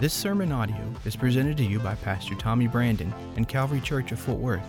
[0.00, 4.20] This sermon audio is presented to you by Pastor Tommy Brandon and Calvary Church of
[4.20, 4.62] Fort Worth.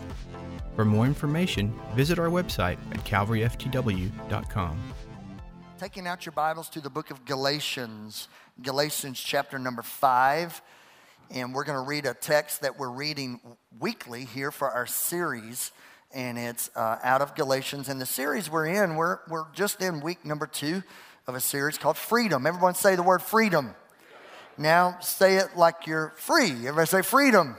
[0.76, 4.80] For more information, visit our website at calvaryftw.com.
[5.78, 8.28] Taking out your Bibles to the book of Galatians,
[8.64, 10.64] Galatians chapter number five.
[11.30, 13.40] And we're going to read a text that we're reading
[13.80, 15.72] weekly here for our series.
[16.12, 17.88] And it's uh, out of Galatians.
[17.88, 20.82] And the series we're in, we're, we're just in week number two
[21.28, 22.48] of a series called Freedom.
[22.48, 23.76] Everyone say the word freedom.
[24.60, 26.52] Now say it like you're free.
[26.52, 27.56] Everybody say freedom.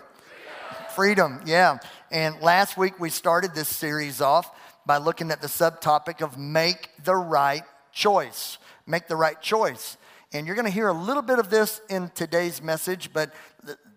[0.94, 1.78] Freedom, freedom yeah.
[2.10, 4.54] And last week we started this series off
[4.84, 8.58] by looking at the subtopic of make the right choice.
[8.86, 9.96] Make the right choice.
[10.34, 13.32] And you're going to hear a little bit of this in today's message, but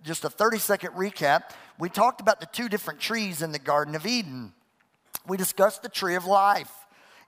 [0.06, 1.52] just a 30 second recap.
[1.78, 4.54] We talked about the two different trees in the Garden of Eden.
[5.28, 6.72] We discussed the tree of life,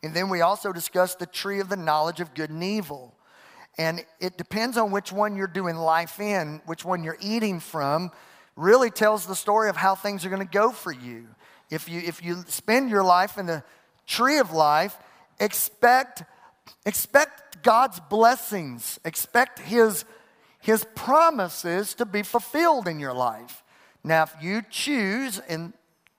[0.01, 3.14] and then we also discussed the tree of the knowledge of good and evil.
[3.77, 8.11] And it depends on which one you're doing life in, which one you're eating from,
[8.55, 11.27] really tells the story of how things are going to go for you.
[11.69, 13.63] If you, if you spend your life in the
[14.07, 14.97] tree of life,
[15.39, 16.23] expect,
[16.85, 20.05] expect God's blessings, expect His,
[20.61, 23.63] His promises to be fulfilled in your life.
[24.03, 25.73] Now, if you choose, and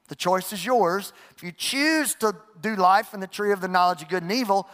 [0.09, 3.69] the choice is yours, if you choose to do life in the tree of the
[3.69, 4.69] knowledge of good and evil,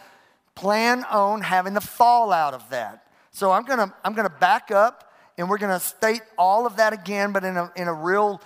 [0.55, 3.07] plan on having the fallout of that.
[3.31, 7.33] So I'm gonna, I'm gonna back up and we're gonna state all of that again,
[7.33, 8.41] but in a, in a real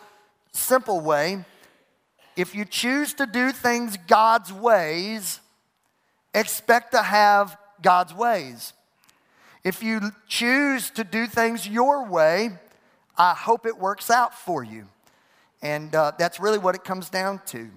[0.52, 1.44] simple way.
[2.36, 5.40] If you choose to do things God's ways,
[6.34, 8.72] expect to have God's ways.
[9.64, 12.50] If you choose to do things your way,
[13.18, 14.86] I hope it works out for you.
[15.62, 17.70] And uh, that's really what it comes down to.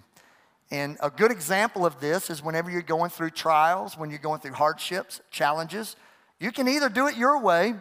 [0.71, 4.39] And a good example of this is whenever you're going through trials, when you're going
[4.39, 5.95] through hardships, challenges,
[6.39, 7.73] you can either do it your way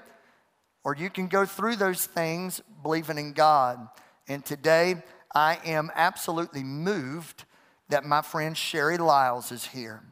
[0.84, 3.78] or you can go through those things believing in God.
[4.26, 4.96] And today,
[5.34, 7.44] I am absolutely moved
[7.90, 10.02] that my friend Sherry Lyles is here.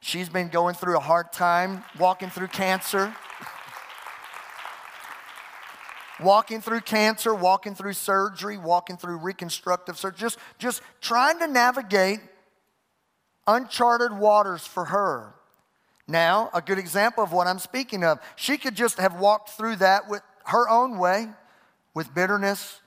[0.00, 3.14] She's been going through a hard time, walking through cancer
[6.20, 12.20] walking through cancer, walking through surgery, walking through reconstructive surgery, just, just trying to navigate
[13.46, 15.34] uncharted waters for her.
[16.08, 19.76] Now, a good example of what I'm speaking of, she could just have walked through
[19.76, 21.28] that with her own way,
[21.94, 22.80] with bitterness,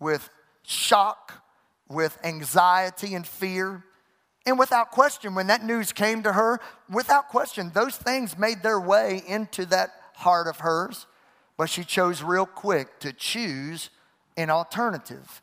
[0.00, 0.30] with
[0.62, 1.42] shock,
[1.88, 3.84] with anxiety and fear.
[4.46, 6.60] And without question, when that news came to her,
[6.90, 11.06] without question, those things made their way into that heart of hers.
[11.56, 13.90] But she chose real quick to choose
[14.36, 15.42] an alternative.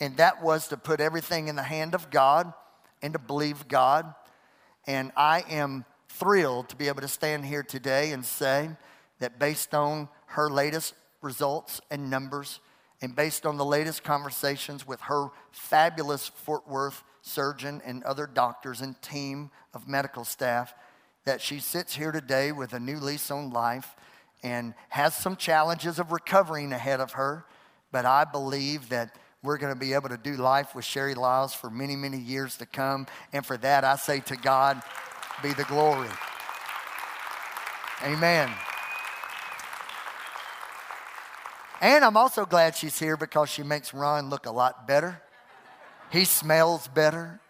[0.00, 2.52] And that was to put everything in the hand of God
[3.02, 4.14] and to believe God.
[4.86, 8.70] And I am thrilled to be able to stand here today and say
[9.18, 12.60] that based on her latest results and numbers,
[13.02, 18.80] and based on the latest conversations with her fabulous Fort Worth surgeon and other doctors
[18.80, 20.74] and team of medical staff,
[21.24, 23.96] that she sits here today with a new lease on life
[24.42, 27.44] and has some challenges of recovering ahead of her.
[27.92, 31.54] But I believe that we're going to be able to do life with Sherry Lyles
[31.54, 33.06] for many, many years to come.
[33.32, 34.82] And for that, I say to God
[35.42, 36.08] be the glory.
[38.02, 38.50] Amen.
[41.80, 45.20] And I'm also glad she's here because she makes Ron look a lot better.
[46.10, 47.40] He smells better.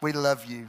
[0.00, 0.68] We love you.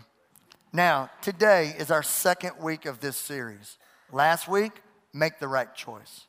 [0.76, 3.78] Now, today is our second week of this series.
[4.12, 4.72] Last week,
[5.14, 6.26] make the right choice.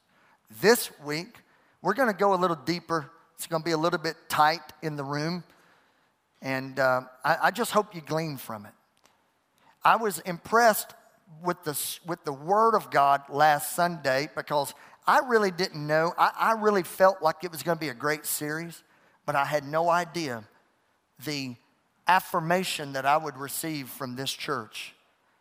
[0.60, 1.38] This week,
[1.80, 3.10] we're going to go a little deeper.
[3.36, 5.44] It's going to be a little bit tight in the room.
[6.42, 8.72] And uh, I, I just hope you glean from it.
[9.82, 10.92] I was impressed
[11.42, 14.74] with the, with the Word of God last Sunday because
[15.06, 16.12] I really didn't know.
[16.18, 18.82] I, I really felt like it was going to be a great series,
[19.24, 20.44] but I had no idea
[21.24, 21.56] the
[22.06, 24.94] affirmation that I would receive from this church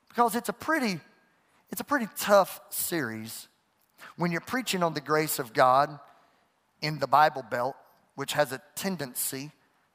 [0.07, 0.99] because it's a pretty
[1.71, 3.47] it's a pretty tough series
[4.15, 5.99] when you're preaching on the grace of God
[6.81, 7.75] in the Bible Belt,
[8.13, 9.51] which has a tendency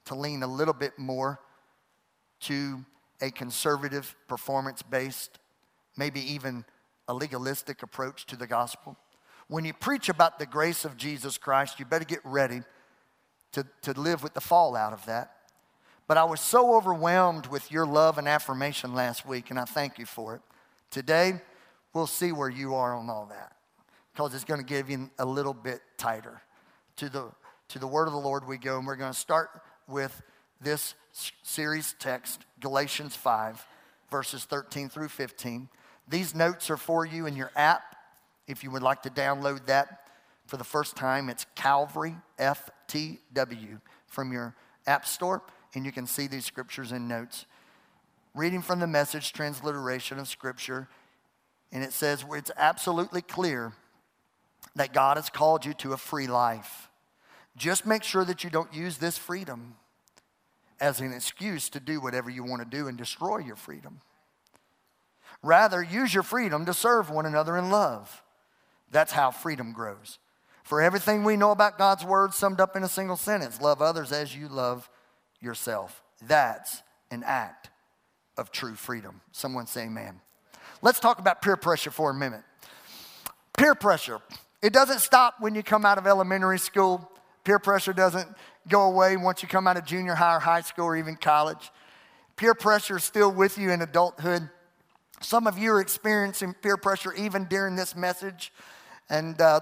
[0.06, 1.38] to lean a little bit more
[2.40, 2.84] to
[3.20, 5.38] a conservative, performance based,
[5.96, 6.64] maybe even
[7.06, 8.96] a legalistic approach to the gospel.
[9.46, 12.62] When you preach about the grace of Jesus Christ, you better get ready
[13.52, 15.32] to, to live with the fallout of that.
[16.08, 19.99] But I was so overwhelmed with your love and affirmation last week, and I thank
[19.99, 20.40] you for it.
[20.90, 21.34] Today,
[21.93, 23.52] we'll see where you are on all that
[24.14, 26.40] because it's going to give you a little bit tighter.
[26.96, 27.31] To the,
[27.69, 29.50] to the word of the Lord we go, and we're going to start
[29.87, 30.22] with
[30.60, 30.94] this
[31.43, 33.64] series text, Galatians 5,
[34.11, 35.69] verses 13 through 15.
[36.08, 37.96] These notes are for you in your app,
[38.46, 40.08] If you would like to download that
[40.46, 44.56] for the first time, it's Calvary FTW from your
[44.87, 45.43] App Store,
[45.74, 47.46] and you can see these scriptures and notes.
[48.34, 50.88] Reading from the message transliteration of Scripture,
[51.72, 53.72] and it says it's absolutely clear
[54.76, 56.88] that God has called you to a free life.
[57.56, 59.74] Just make sure that you don't use this freedom
[60.80, 64.00] as an excuse to do whatever you want to do and destroy your freedom.
[65.42, 68.22] Rather, use your freedom to serve one another in love.
[68.90, 70.18] That's how freedom grows.
[70.62, 74.12] For everything we know about God's word summed up in a single sentence love others
[74.12, 74.88] as you love
[75.40, 76.02] yourself.
[76.26, 77.70] That's an act
[78.37, 79.20] of true freedom.
[79.32, 80.20] Someone say amen.
[80.82, 82.43] Let's talk about peer pressure for a minute.
[83.56, 84.20] Peer pressure.
[84.62, 87.11] It doesn't stop when you come out of elementary school.
[87.44, 88.29] Peer pressure doesn't
[88.69, 91.70] go away once you come out of junior high or high school or even college.
[92.37, 94.49] Peer pressure is still with you in adulthood.
[95.20, 98.52] Some of you are experiencing peer pressure even during this message.
[99.11, 99.61] And uh,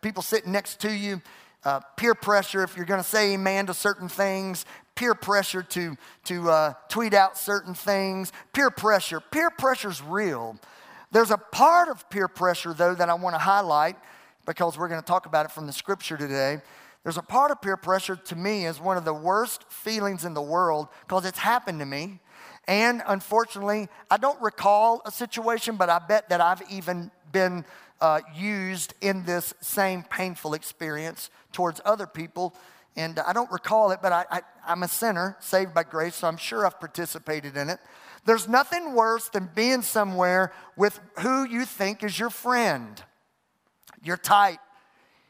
[0.00, 1.20] people sitting next to you,
[1.64, 5.96] uh, peer pressure if you're going to say amen to certain things, peer pressure to,
[6.24, 9.20] to uh, tweet out certain things, peer pressure.
[9.20, 10.58] Peer pressure is real.
[11.10, 13.96] There's a part of peer pressure, though, that I want to highlight
[14.46, 16.60] because we're going to talk about it from the scripture today.
[17.02, 20.34] There's a part of peer pressure to me is one of the worst feelings in
[20.34, 22.20] the world because it's happened to me.
[22.66, 27.66] And unfortunately, I don't recall a situation, but I bet that I've even been
[28.00, 32.54] uh, used in this same painful experience towards other people.
[32.96, 36.36] And I don't recall it, but I, I'm a sinner saved by grace, so I'm
[36.36, 37.80] sure I've participated in it.
[38.24, 43.02] There's nothing worse than being somewhere with who you think is your friend.
[44.02, 44.58] You're tight,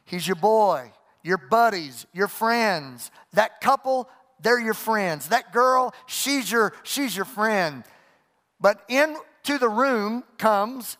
[0.05, 0.91] he's your boy,
[1.23, 3.09] your buddies, your friends.
[3.33, 4.07] That couple,
[4.39, 5.29] they're your friends.
[5.29, 7.83] That girl, she's your, she's your friend.
[8.61, 10.97] But into the room comes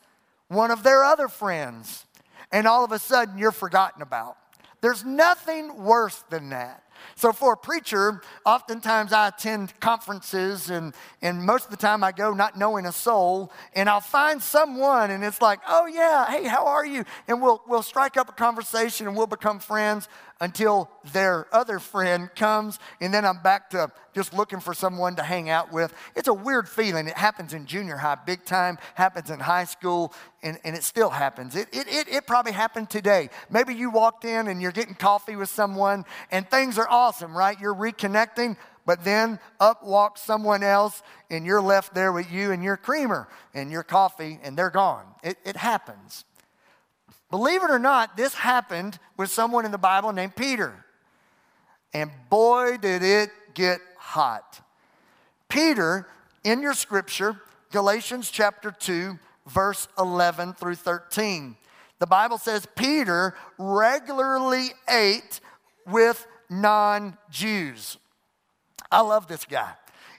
[0.48, 2.06] one of their other friends,
[2.52, 4.38] and all of a sudden you're forgotten about.
[4.86, 6.84] There's nothing worse than that.
[7.16, 10.94] So, for a preacher, oftentimes I attend conferences, and,
[11.24, 15.10] and most of the time I go not knowing a soul, and I'll find someone,
[15.10, 17.04] and it's like, oh, yeah, hey, how are you?
[17.28, 20.08] And we'll, we'll strike up a conversation and we'll become friends
[20.42, 25.24] until their other friend comes, and then I'm back to just looking for someone to
[25.24, 25.94] hang out with.
[26.16, 27.08] It's a weird feeling.
[27.08, 31.10] It happens in junior high big time, happens in high school, and, and it still
[31.10, 31.56] happens.
[31.56, 33.30] It, it, it, it probably happened today.
[33.50, 37.60] Maybe you walked in and you're getting coffee with someone, and things are awesome, right?
[37.60, 38.58] You're reconnecting.
[38.86, 43.28] But then up walks someone else, and you're left there with you and your creamer
[43.54, 45.06] and your coffee, and they're gone.
[45.24, 46.24] It, it happens.
[47.32, 50.86] Believe it or not, this happened with someone in the Bible named Peter.
[51.94, 54.62] And boy, did it get hot.
[55.50, 56.08] Peter,
[56.44, 57.42] in your scripture,
[57.72, 59.18] Galatians chapter 2,
[59.48, 61.56] verse 11 through 13,
[62.00, 65.40] the Bible says Peter regularly ate
[65.88, 67.98] with non Jews.
[68.92, 69.72] I love this guy.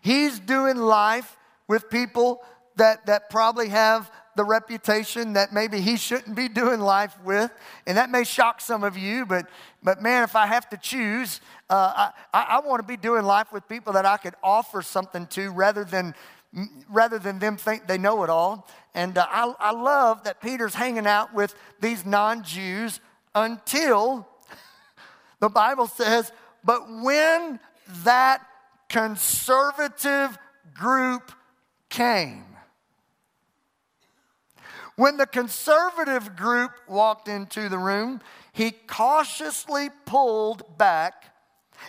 [0.03, 1.37] He's doing life
[1.69, 2.43] with people
[2.77, 7.51] that, that probably have the reputation that maybe he shouldn't be doing life with.
[7.87, 9.49] And that may shock some of you, but,
[9.83, 11.41] but man, if I have to choose,
[11.71, 15.27] uh, I, I want to be doing life with people that I could offer something
[15.29, 16.15] to rather than,
[16.89, 18.69] rather than them think they know it all.
[18.95, 23.01] And uh, I, I love that Peter's hanging out with these non Jews
[23.35, 24.29] until
[25.41, 26.31] the Bible says,
[26.63, 27.59] but when
[28.05, 28.47] that
[28.91, 30.39] conservative
[30.75, 31.33] group
[31.89, 32.45] came,
[34.97, 38.21] when the conservative group walked into the room,
[38.53, 41.35] he cautiously pulled back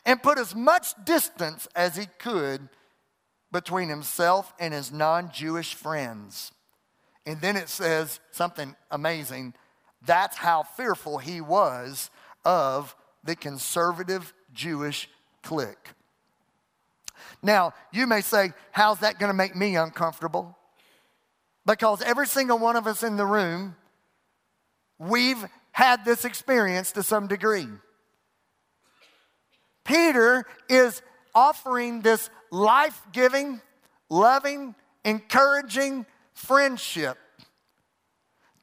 [0.05, 2.67] and put as much distance as he could
[3.51, 6.51] between himself and his non Jewish friends.
[7.25, 9.53] And then it says something amazing.
[10.05, 12.09] That's how fearful he was
[12.43, 15.09] of the conservative Jewish
[15.43, 15.93] clique.
[17.41, 20.56] Now, you may say, How's that going to make me uncomfortable?
[21.67, 23.75] Because every single one of us in the room,
[24.97, 27.67] we've had this experience to some degree.
[29.83, 31.01] Peter is
[31.35, 33.61] offering this life giving,
[34.09, 37.17] loving, encouraging friendship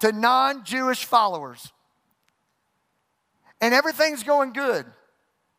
[0.00, 1.72] to non Jewish followers.
[3.60, 4.86] And everything's going good.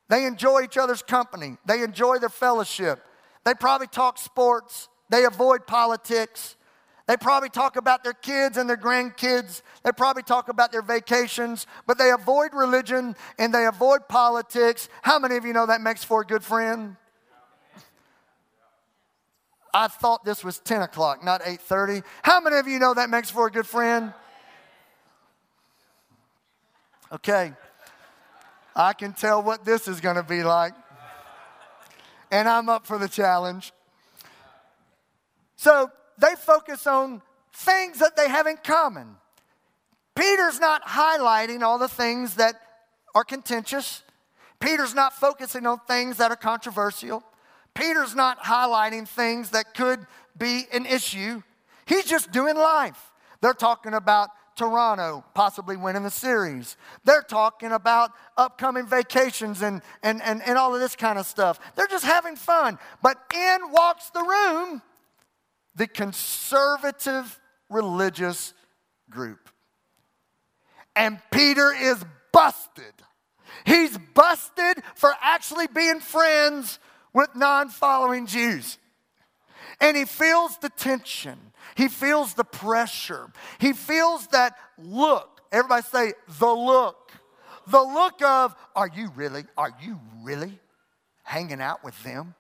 [0.10, 3.04] They enjoy each other's company, they enjoy their fellowship.
[3.44, 6.55] They probably talk sports, they avoid politics,
[7.08, 9.62] they probably talk about their kids and their grandkids.
[9.84, 14.90] They probably talk about their vacations, but they avoid religion and they avoid politics.
[15.04, 16.96] How many of you know that makes for a good friend?
[19.72, 22.02] I thought this was 10 o'clock, not 8:30.
[22.24, 24.14] How many of you know that makes for a good friend?
[27.12, 27.54] Okay.
[28.76, 30.74] I can tell what this is going to be like.
[32.32, 33.74] And I'm up for the challenge.
[35.56, 37.22] So they focus on
[37.54, 39.16] things that they have in common.
[40.16, 42.56] Peter's not highlighting all the things that
[43.14, 44.04] are contentious.
[44.60, 47.24] Peter's not focusing on things that are controversial.
[47.74, 50.06] Peter's not highlighting things that could
[50.38, 51.42] be an issue.
[51.86, 53.12] He's just doing life.
[53.42, 56.78] They're talking about Toronto possibly winning the series.
[57.04, 61.60] They're talking about upcoming vacations and, and, and, and all of this kind of stuff.
[61.76, 62.80] They're just having fun.
[63.04, 64.82] But in walks the room
[65.76, 67.40] the conservative
[67.70, 68.54] religious
[69.10, 69.50] group.
[70.96, 72.94] And Peter is busted.
[73.66, 76.80] He's busted for actually being friends
[77.14, 78.78] with non following Jews.
[79.82, 81.38] And he feels the tension.
[81.76, 83.32] He feels the pressure.
[83.60, 85.42] He feels that look.
[85.52, 87.12] Everybody say, the look.
[87.68, 90.60] The look of, are you really, are you really
[91.24, 92.36] hanging out with them?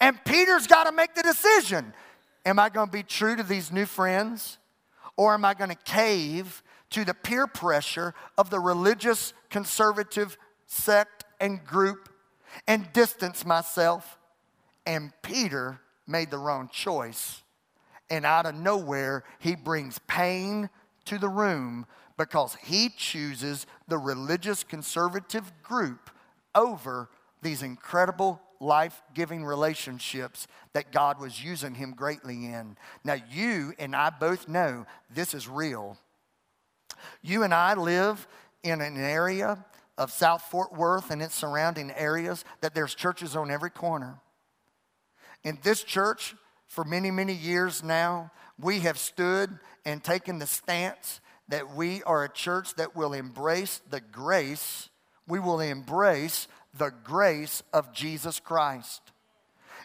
[0.00, 1.92] And Peter's got to make the decision.
[2.46, 4.58] Am I going to be true to these new friends?
[5.16, 10.36] Or am I going to cave to the peer pressure of the religious conservative
[10.66, 12.08] sect and group
[12.66, 14.18] and distance myself?
[14.84, 17.42] And Peter made the wrong choice.
[18.10, 20.68] And out of nowhere, he brings pain
[21.06, 21.86] to the room
[22.16, 26.10] because he chooses the religious conservative group
[26.54, 27.08] over
[27.42, 32.76] these incredible life giving relationships that God was using him greatly in.
[33.04, 35.98] Now, you and I both know this is real.
[37.22, 38.26] You and I live
[38.62, 39.64] in an area
[39.96, 44.18] of South Fort Worth and its surrounding areas that there's churches on every corner.
[45.44, 46.34] In this church,
[46.66, 52.24] for many, many years now, we have stood and taken the stance that we are
[52.24, 54.88] a church that will embrace the grace,
[55.28, 59.02] we will embrace the grace of Jesus Christ.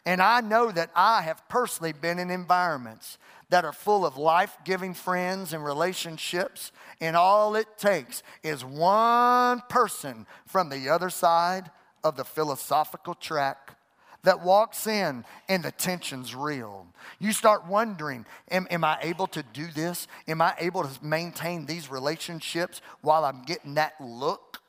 [0.06, 3.18] And I know that I have personally been in environments
[3.50, 9.62] that are full of life giving friends and relationships, and all it takes is one
[9.70, 11.72] person from the other side
[12.04, 13.76] of the philosophical track
[14.24, 16.88] that walks in and the tension's real.
[17.20, 20.08] You start wondering am, am, I able to do this?
[20.28, 24.60] Am I able to maintain these relationships while I'm getting that look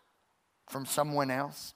[0.68, 1.74] from someone else?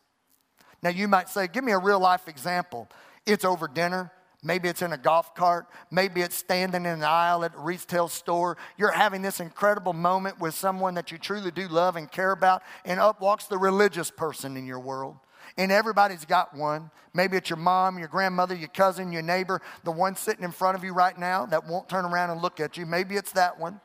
[0.85, 2.89] Now, you might say, Give me a real life example.
[3.27, 4.13] It's over dinner.
[4.43, 5.67] Maybe it's in a golf cart.
[5.91, 8.59] Maybe it's standing in an aisle at a retail store.
[8.77, 12.63] You're having this incredible moment with someone that you truly do love and care about,
[12.85, 15.17] and up walks the religious person in your world.
[15.57, 16.91] And everybody's got one.
[17.15, 20.77] Maybe it's your mom, your grandmother, your cousin, your neighbor, the one sitting in front
[20.77, 22.85] of you right now that won't turn around and look at you.
[22.85, 23.81] Maybe it's that one.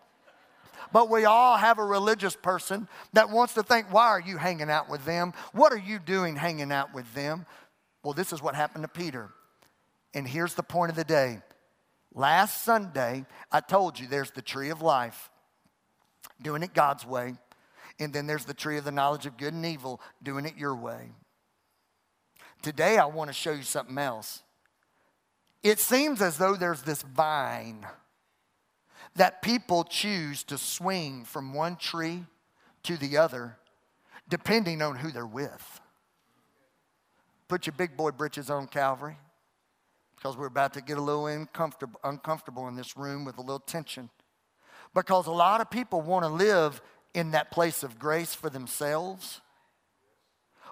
[0.92, 4.70] But we all have a religious person that wants to think, why are you hanging
[4.70, 5.34] out with them?
[5.54, 7.46] What are you doing hanging out with them?
[8.04, 9.30] Well, this is what happened to Peter.
[10.14, 11.42] And here's the point of the day.
[12.14, 15.30] Last Sunday, I told you there's the tree of life,
[16.42, 17.36] doing it God's way.
[18.00, 20.76] And then there's the tree of the knowledge of good and evil, doing it your
[20.76, 21.12] way.
[22.62, 24.42] Today, I want to show you something else.
[25.62, 27.86] It seems as though there's this vine
[29.16, 32.26] that people choose to swing from one tree
[32.84, 33.58] to the other
[34.30, 35.82] depending on who they're with.
[37.48, 39.18] Put your big boy britches on, Calvary,
[40.16, 43.60] because we're about to get a little uncomfortable, uncomfortable in this room with a little
[43.60, 44.10] tension.
[44.94, 46.82] Because a lot of people want to live
[47.14, 49.42] in that place of grace for themselves,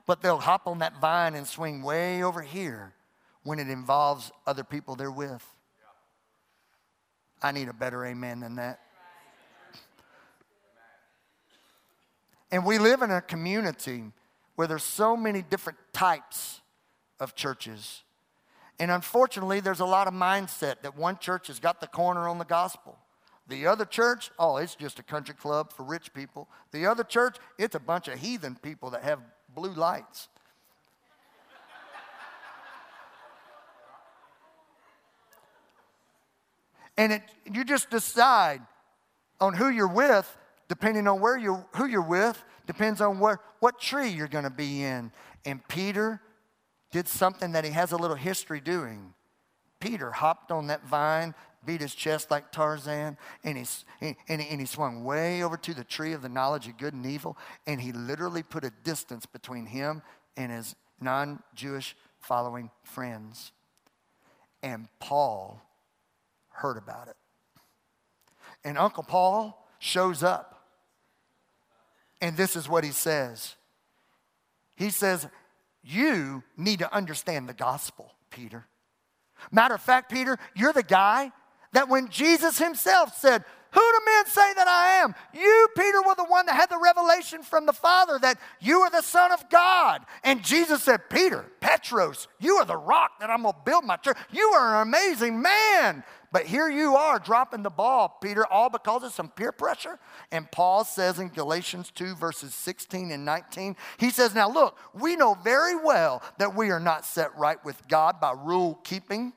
[0.06, 2.94] but they'll hop on that vine and swing way over here
[3.42, 5.44] when it involves other people they're with.
[7.42, 8.80] I need a better amen than that.
[12.52, 14.06] And we live in a community
[14.56, 16.62] where there's so many different types
[17.20, 18.04] of churches.
[18.80, 22.38] And unfortunately, there's a lot of mindset that one church has got the corner on
[22.38, 22.98] the gospel.
[23.48, 26.48] The other church, oh, it's just a country club for rich people.
[26.72, 29.20] The other church, it's a bunch of heathen people that have
[29.54, 30.28] blue lights.
[36.98, 38.62] And it, you just decide
[39.40, 40.36] on who you're with,
[40.68, 44.50] depending on where you who you're with, depends on where, what tree you're going to
[44.50, 45.12] be in.
[45.46, 46.22] And Peter
[46.92, 49.14] did something that he has a little history doing.
[49.80, 51.36] Peter hopped on that vine,
[51.66, 53.66] beat his chest like Tarzan, and he,
[54.02, 56.94] and, he, and he swung way over to the tree of the knowledge of good
[56.94, 57.38] and evil,
[57.68, 60.02] and he literally put a distance between him
[60.36, 63.52] and his non Jewish following friends.
[64.64, 65.62] And Paul
[66.58, 67.16] heard about it.
[68.64, 70.54] And Uncle Paul shows up.
[72.20, 73.56] And this is what he says
[74.76, 75.28] He says,
[75.84, 78.66] You need to understand the gospel, Peter.
[79.52, 81.32] Matter of fact, Peter, you're the guy
[81.74, 85.14] that when Jesus himself said, who do men say that I am?
[85.34, 88.90] You, Peter, were the one that had the revelation from the Father that you are
[88.90, 90.02] the Son of God.
[90.24, 93.98] And Jesus said, Peter, Petros, you are the rock that I'm going to build my
[93.98, 94.18] church.
[94.32, 96.04] You are an amazing man.
[96.32, 99.98] But here you are dropping the ball, Peter, all because of some peer pressure.
[100.32, 105.16] And Paul says in Galatians 2, verses 16 and 19, he says, Now look, we
[105.16, 109.34] know very well that we are not set right with God by rule keeping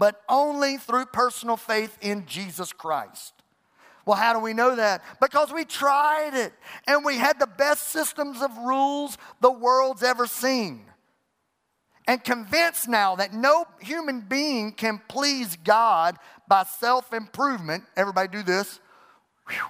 [0.00, 3.34] but only through personal faith in Jesus Christ.
[4.06, 5.04] Well, how do we know that?
[5.20, 6.54] Because we tried it
[6.86, 10.86] and we had the best systems of rules the world's ever seen.
[12.10, 16.16] And convinced now that no human being can please God
[16.48, 17.84] by self improvement.
[17.96, 18.80] Everybody do this.
[19.48, 19.60] Whew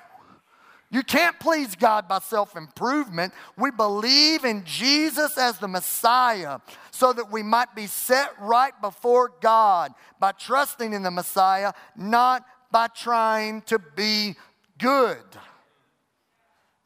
[0.92, 3.32] you can't please God by self improvement.
[3.56, 6.58] We believe in Jesus as the Messiah
[6.90, 12.44] so that we might be set right before God by trusting in the Messiah, not
[12.72, 14.34] by trying to be
[14.78, 15.22] good.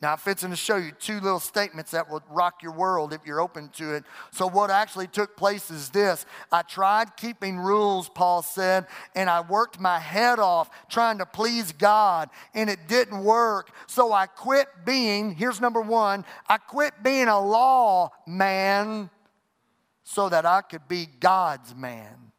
[0.04, 3.24] Now, I'm fixing to show you two little statements that will rock your world if
[3.24, 4.04] you're open to it.
[4.32, 9.40] So, what actually took place is this I tried keeping rules, Paul said, and I
[9.40, 13.70] worked my head off trying to please God, and it didn't work.
[13.86, 19.08] So, I quit being, here's number one, I quit being a law man
[20.02, 22.30] so that I could be God's man.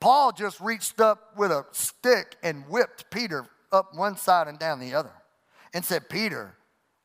[0.00, 4.80] Paul just reached up with a stick and whipped Peter up one side and down
[4.80, 5.12] the other
[5.74, 6.54] and said, Peter,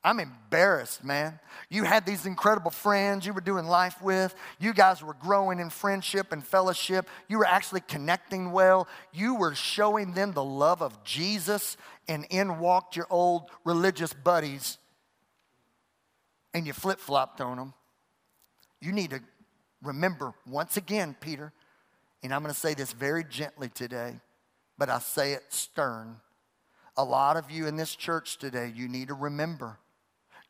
[0.01, 1.39] I'm embarrassed, man.
[1.69, 4.33] You had these incredible friends you were doing life with.
[4.57, 7.09] You guys were growing in friendship and fellowship.
[7.27, 8.87] You were actually connecting well.
[9.11, 11.75] You were showing them the love of Jesus,
[12.07, 14.77] and in walked your old religious buddies,
[16.53, 17.73] and you flip flopped on them.
[18.79, 19.19] You need to
[19.83, 21.51] remember once again, Peter,
[22.23, 24.21] and I'm going to say this very gently today,
[24.77, 26.21] but I say it stern
[26.99, 29.79] a lot of you in this church today, you need to remember,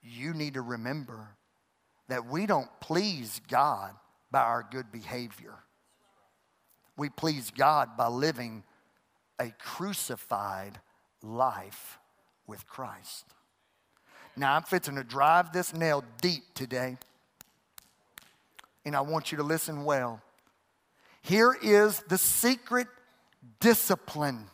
[0.01, 1.27] you need to remember
[2.07, 3.93] that we don't please God
[4.31, 5.53] by our good behavior.
[6.97, 8.63] We please God by living
[9.37, 10.79] a crucified
[11.21, 11.99] life
[12.47, 13.25] with Christ.
[14.35, 16.97] Now, I'm fixing to drive this nail deep today,
[18.83, 20.19] and I want you to listen well.
[21.21, 22.87] Here is the secret
[23.59, 24.47] discipline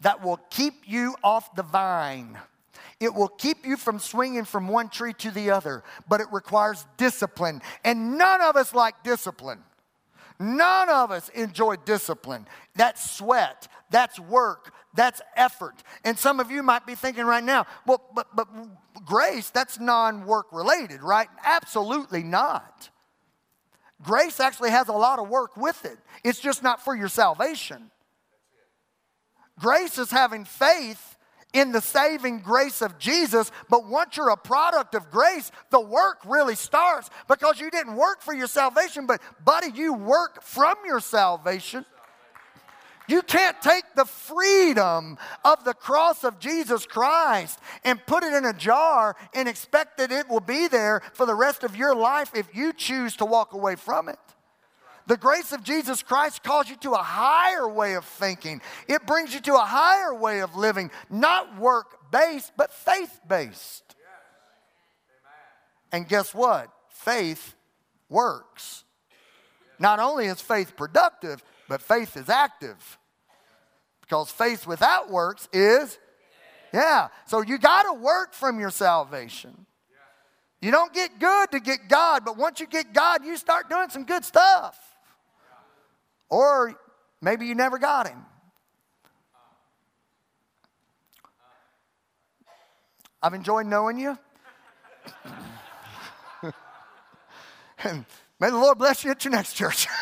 [0.00, 2.38] that will keep you off the vine.
[3.00, 6.84] It will keep you from swinging from one tree to the other, but it requires
[6.96, 7.62] discipline.
[7.84, 9.62] And none of us like discipline.
[10.40, 12.46] None of us enjoy discipline.
[12.76, 15.82] That's sweat, that's work, that's effort.
[16.04, 18.48] And some of you might be thinking right now, well, but, but
[19.04, 21.28] grace, that's non work related, right?
[21.44, 22.90] Absolutely not.
[24.00, 27.90] Grace actually has a lot of work with it, it's just not for your salvation.
[29.58, 31.16] Grace is having faith
[31.52, 36.18] in the saving grace of Jesus, but once you're a product of grace, the work
[36.26, 41.00] really starts because you didn't work for your salvation, but buddy, you work from your
[41.00, 41.84] salvation.
[43.08, 48.44] You can't take the freedom of the cross of Jesus Christ and put it in
[48.44, 52.30] a jar and expect that it will be there for the rest of your life
[52.34, 54.18] if you choose to walk away from it.
[55.08, 58.60] The grace of Jesus Christ calls you to a higher way of thinking.
[58.86, 63.96] It brings you to a higher way of living, not work based, but faith based.
[65.90, 66.68] And guess what?
[66.90, 67.54] Faith
[68.10, 68.84] works.
[69.78, 72.98] Not only is faith productive, but faith is active.
[74.02, 75.98] Because faith without works is,
[76.70, 77.08] yeah.
[77.26, 79.64] So you got to work from your salvation.
[80.60, 83.88] You don't get good to get God, but once you get God, you start doing
[83.88, 84.78] some good stuff.
[86.30, 86.74] Or
[87.20, 88.24] maybe you never got him.
[93.22, 94.16] I've enjoyed knowing you.
[97.82, 98.04] and
[98.38, 99.86] may the Lord bless you at your next church.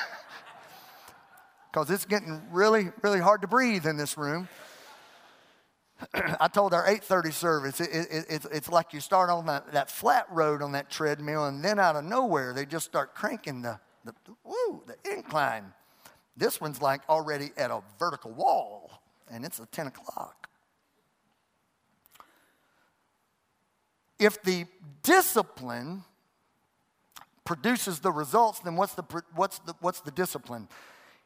[1.73, 4.49] Because it's getting really, really hard to breathe in this room.
[6.15, 9.91] I told our 8:30 service, it, it, it, it's, like you start on that, that
[9.91, 13.79] flat road on that treadmill, and then out of nowhere they just start cranking the,
[14.07, 15.75] the woo, the incline.
[16.37, 20.49] This one's like already at a vertical wall, and it's at 10 o'clock.
[24.19, 24.67] If the
[25.03, 26.05] discipline
[27.45, 30.69] produces the results, then what's the, what's the, what's the discipline?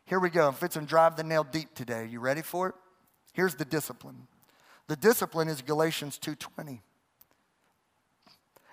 [0.05, 0.51] Here we go.
[0.53, 2.07] Fitz and drive the nail deep today.
[2.07, 2.75] You ready for it?
[3.33, 4.27] Here's the discipline.
[4.89, 6.81] The discipline is Galatians 2:20.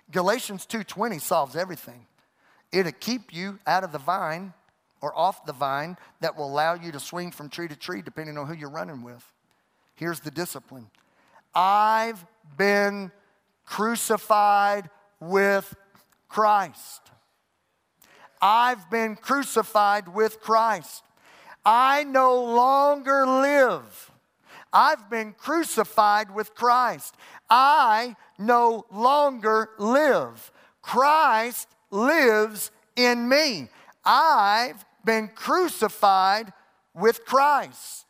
[0.10, 2.08] Galatians 2:20 solves everything.
[2.72, 4.54] It'll keep you out of the vine
[5.02, 8.38] or off the vine that will allow you to swing from tree to tree depending
[8.38, 9.24] on who you're running with.
[9.96, 10.88] Here's the discipline.
[11.54, 12.26] I've
[12.58, 13.12] been
[13.66, 15.76] crucified with
[16.30, 17.02] Christ.
[18.42, 21.04] I've been crucified with Christ.
[21.66, 24.12] I no longer live.
[24.72, 27.16] I've been crucified with Christ.
[27.50, 30.52] I no longer live.
[30.82, 33.70] Christ lives in me.
[34.06, 36.54] I've been crucified
[36.94, 38.06] with Christ.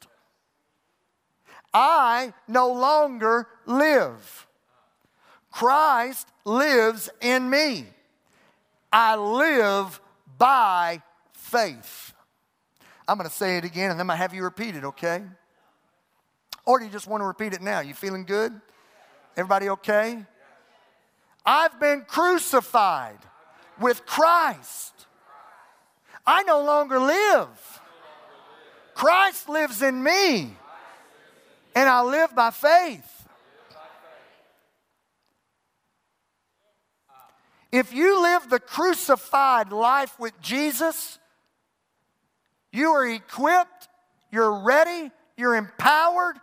[1.73, 4.47] I no longer live.
[5.51, 7.85] Christ lives in me.
[8.91, 10.01] I live
[10.37, 11.01] by
[11.33, 12.13] faith.
[13.07, 15.23] I'm going to say it again and then to have you repeat it, okay?
[16.65, 17.79] Or do you just want to repeat it now?
[17.79, 18.59] You feeling good?
[19.37, 20.25] Everybody okay?
[21.45, 23.19] I've been crucified
[23.79, 25.06] with Christ.
[26.27, 27.47] I no longer live.
[28.93, 30.53] Christ lives in me.
[31.73, 33.27] And I live by faith.
[37.71, 41.19] If you live the crucified life with Jesus,
[42.71, 43.87] you are equipped,
[44.31, 46.37] you're ready, you're empowered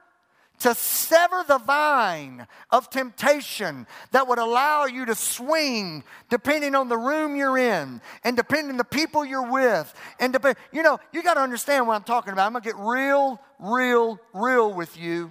[0.60, 6.96] to sever the vine of temptation that would allow you to swing depending on the
[6.96, 9.92] room you're in and depending the people you're with.
[10.18, 12.46] And depend, you know, you got to understand what I'm talking about.
[12.46, 15.30] I'm going to get real, real, real with you.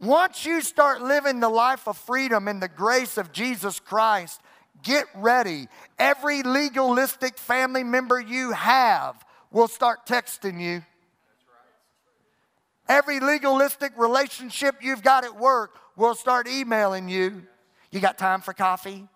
[0.00, 4.40] Once you start living the life of freedom in the grace of Jesus Christ,
[4.82, 5.68] get ready.
[5.96, 10.82] Every legalistic family member you have will start texting you.
[12.88, 17.44] Every legalistic relationship you've got at work will start emailing you.
[17.90, 19.08] You got time for coffee?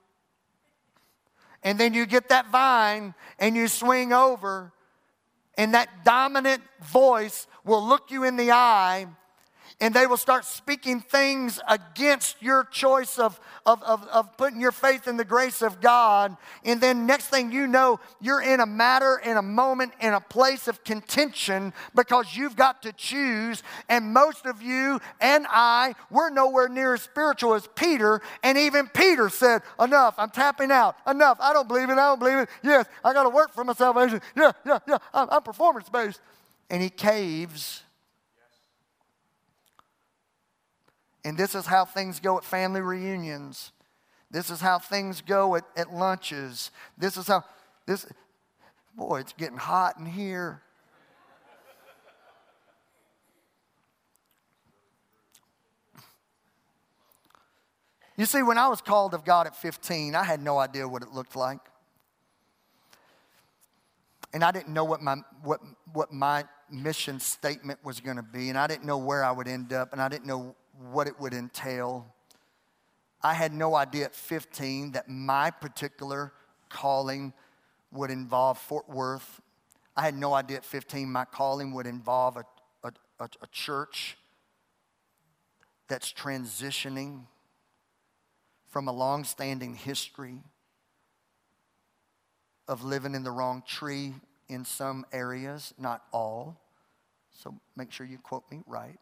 [1.63, 4.73] And then you get that vine and you swing over,
[5.59, 9.09] and that dominant voice will look you in the eye
[9.79, 14.73] and they will start speaking things against your choice of, of, of, of, putting your
[14.73, 16.35] faith in the grace of God.
[16.65, 20.21] And then, next thing you know, you're in a matter, in a moment, in a
[20.21, 23.63] place of contention because you've got to choose.
[23.91, 28.23] And most of you and I, we're nowhere near as spiritual as Peter.
[28.43, 30.97] And even Peter said, Enough, I'm tapping out.
[31.07, 32.49] Enough, I don't believe it, I don't believe it.
[32.63, 34.23] Yes, I got to work for my salvation.
[34.35, 36.21] Yeah, yeah, yeah, I'm, I'm performance based.
[36.71, 37.83] And he caves
[41.27, 43.73] And this is how things go at family reunions.
[44.31, 46.71] This is how things go at, at lunches.
[46.97, 47.43] This is how,
[47.85, 48.07] this,
[48.95, 50.63] boy, it's getting hot in here.
[58.17, 61.03] You see, when I was called of God at 15, I had no idea what
[61.03, 61.59] it looked like.
[64.33, 65.59] And I didn't know what my, what,
[65.93, 69.49] what my mission statement was going to be, and I didn't know where I would
[69.49, 70.55] end up, and I didn't know
[70.91, 72.07] what it would entail.
[73.23, 76.33] I had no idea at 15 that my particular
[76.69, 77.33] calling
[77.91, 79.41] would involve Fort Worth.
[79.97, 82.45] I had no idea at 15 my calling would involve a,
[82.85, 84.19] a, a, a church
[85.89, 87.23] that's transitioning
[88.69, 90.43] from a long standing history
[92.69, 94.15] of living in the wrong tree
[94.49, 96.61] in some areas, not all.
[97.33, 98.99] So make sure you quote me right.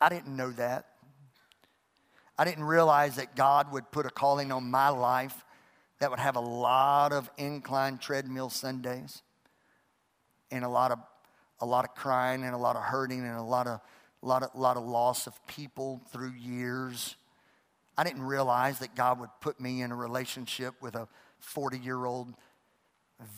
[0.00, 0.86] I didn't know that.
[2.36, 5.44] I didn't realize that God would put a calling on my life
[6.00, 9.22] that would have a lot of incline treadmill Sundays
[10.50, 10.98] and a lot of
[11.60, 13.80] a lot of crying and a lot of hurting and a lot of
[14.20, 17.16] lot of, lot of loss of people through years.
[17.96, 22.04] I didn't realize that God would put me in a relationship with a 40 year
[22.04, 22.34] old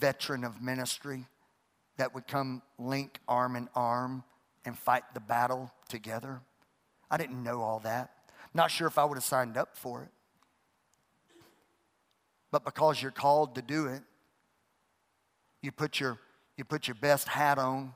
[0.00, 1.26] veteran of ministry
[1.98, 4.24] that would come link arm in arm
[4.66, 6.40] and fight the battle together.
[7.11, 8.11] I didn't know all that.
[8.52, 10.09] Not sure if I would have signed up for it.
[12.50, 14.02] But because you're called to do it,
[15.62, 16.18] you put your,
[16.57, 17.92] you put your best hat on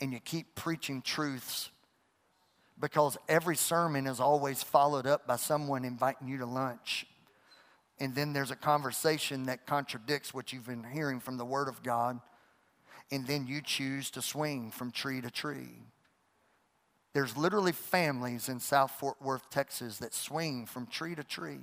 [0.00, 1.70] and you keep preaching truths
[2.80, 7.06] because every sermon is always followed up by someone inviting you to lunch.
[8.00, 11.82] And then there's a conversation that contradicts what you've been hearing from the Word of
[11.84, 12.20] God.
[13.12, 15.82] And then you choose to swing from tree to tree.
[17.12, 21.60] There's literally families in South Fort Worth, Texas that swing from tree to tree,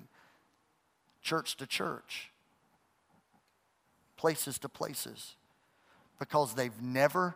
[1.24, 2.30] church to church,
[4.16, 5.36] places to places,
[6.20, 7.36] because they've never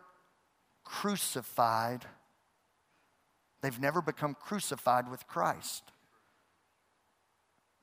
[0.83, 2.05] crucified.
[3.61, 5.83] They've never become crucified with Christ.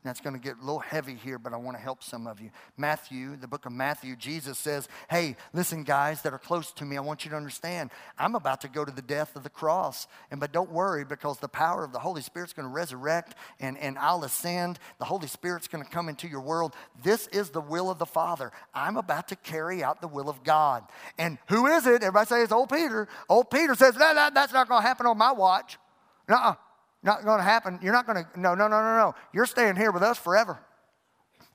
[0.02, 2.40] That's going to get a little heavy here, but I want to help some of
[2.40, 2.50] you.
[2.78, 6.96] Matthew, the book of Matthew, Jesus says, Hey, listen, guys that are close to me,
[6.96, 10.06] I want you to understand, I'm about to go to the death of the cross.
[10.30, 13.76] And but don't worry, because the power of the Holy Spirit's going to resurrect and,
[13.76, 14.78] and I'll ascend.
[14.98, 16.74] The Holy Spirit's going to come into your world.
[17.02, 18.52] This is the will of the Father.
[18.74, 20.84] I'm about to carry out the will of God.
[21.18, 22.02] And who is it?
[22.02, 23.06] Everybody says it's old Peter.
[23.28, 25.78] Old Peter says, no, no, that's not going to happen on my watch.
[26.26, 26.56] No,
[27.02, 27.78] not going to happen.
[27.82, 29.14] You're not going to, no, no, no, no, no.
[29.32, 30.58] You're staying here with us forever.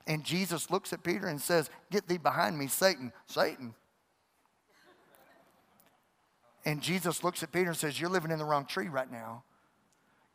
[0.06, 3.12] And Jesus looks at Peter and says, Get thee behind me, Satan.
[3.26, 3.74] Satan.
[6.64, 9.44] And Jesus looks at Peter and says, You're living in the wrong tree right now.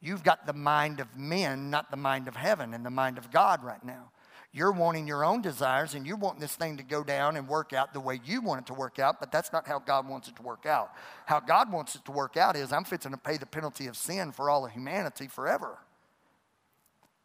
[0.02, 3.32] You've got the mind of men, not the mind of heaven and the mind of
[3.32, 4.12] God right now.
[4.54, 7.72] You're wanting your own desires and you're wanting this thing to go down and work
[7.72, 10.28] out the way you want it to work out, but that's not how God wants
[10.28, 10.92] it to work out.
[11.26, 13.96] How God wants it to work out is I'm fixing to pay the penalty of
[13.96, 15.78] sin for all of humanity forever.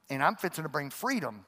[0.08, 1.46] And I'm fixing to bring freedom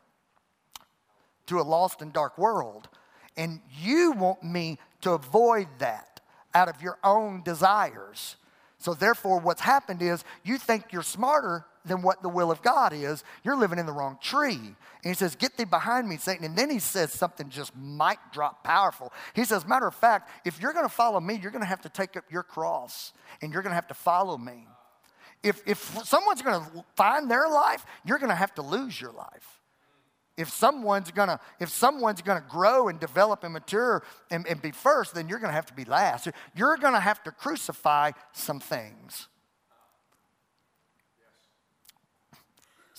[1.47, 2.89] to a lost and dark world.
[3.37, 6.21] And you want me to avoid that
[6.55, 8.35] out of your own desires.
[8.79, 12.93] So, therefore, what's happened is you think you're smarter than what the will of God
[12.93, 14.55] is, you're living in the wrong tree.
[14.55, 16.45] And he says, Get thee behind me, Satan.
[16.45, 19.13] And then he says something just mic drop powerful.
[19.35, 21.83] He says, Matter of fact, if you're going to follow me, you're going to have
[21.83, 24.67] to take up your cross and you're going to have to follow me.
[25.43, 29.13] If, if someone's going to find their life, you're going to have to lose your
[29.13, 29.59] life.
[30.39, 35.13] If someone's gonna, if someone's gonna grow and develop and mature and, and be first,
[35.13, 36.29] then you're gonna have to be last.
[36.55, 39.27] You're gonna have to crucify some things.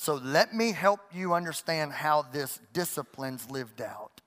[0.01, 4.21] So let me help you understand how this discipline's lived out.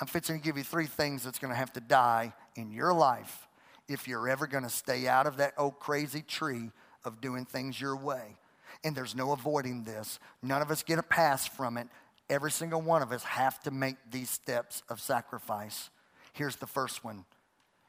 [0.00, 2.92] I'm fixing to give you three things that's going to have to die in your
[2.92, 3.46] life
[3.86, 6.72] if you're ever going to stay out of that old crazy tree
[7.04, 8.36] of doing things your way.
[8.82, 10.18] And there's no avoiding this.
[10.42, 11.86] None of us get a pass from it.
[12.28, 15.88] Every single one of us have to make these steps of sacrifice.
[16.32, 17.26] Here's the first one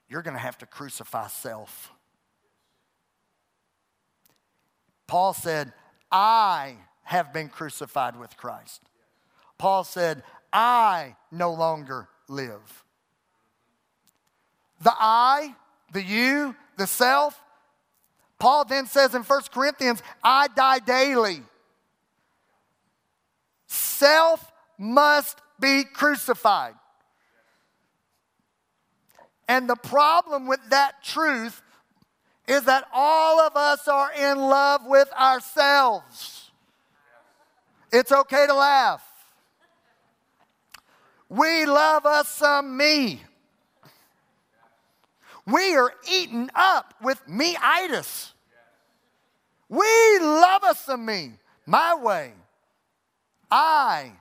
[0.07, 1.91] you're going to have to crucify self.
[5.07, 5.73] Paul said,
[6.13, 8.81] I have been crucified with Christ.
[9.57, 10.21] Paul said,
[10.53, 12.83] I no longer live.
[14.81, 15.55] The I,
[15.91, 17.41] the you, the self.
[18.37, 21.41] Paul then says in 1 Corinthians, I die daily.
[23.65, 26.75] Self must be crucified.
[29.47, 31.62] And the problem with that truth
[32.47, 36.51] is that all of us are in love with ourselves.
[37.91, 39.03] It's okay to laugh.
[41.29, 43.21] We love us some me.
[45.45, 48.33] We are eaten up with me-itis.
[49.69, 51.33] We love us some me,
[51.65, 52.33] my way.
[53.49, 54.11] I,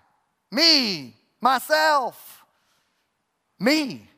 [0.51, 2.45] me, myself,
[3.59, 4.09] me.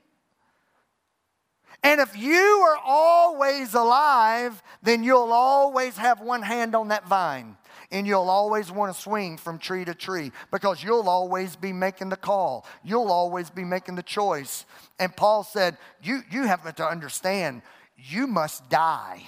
[1.84, 7.58] And if you are always alive, then you'll always have one hand on that vine.
[7.92, 12.08] And you'll always want to swing from tree to tree because you'll always be making
[12.08, 12.66] the call.
[12.82, 14.64] You'll always be making the choice.
[14.98, 17.60] And Paul said, You, you have to understand,
[17.96, 19.22] you must die.